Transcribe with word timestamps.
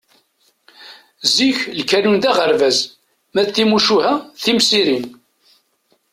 Zik, 1.35 1.59
lkanun 1.79 2.17
d 2.23 2.25
aɣerbaz 2.31 2.79
ma 3.33 3.41
d 3.47 3.49
timucuha 3.55 4.13
d 4.35 4.39
timsirin. 4.43 5.05